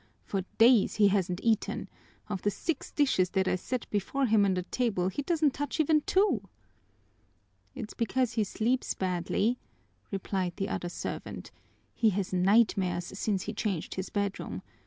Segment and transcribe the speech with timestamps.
[0.23, 1.87] "For days he hasn't eaten;
[2.27, 5.79] of the six dishes that I set before him on the table he doesn't touch
[5.79, 6.41] even two."
[7.75, 9.59] "It's because he sleeps badly,"
[10.09, 11.51] replied the other servant.
[11.93, 14.63] "He has nightmares since he changed his bedroom.